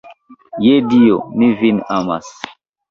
Je 0.63 0.79
Dio, 0.93 1.21
mi 1.37 1.53
vin 1.63 1.87
amas. 2.01 2.35